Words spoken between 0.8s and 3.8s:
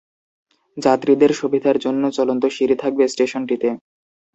যাত্রীদের সুবিধার জন্য চলন্ত সিঁড়ি থাকবে স্টেশনটিতে।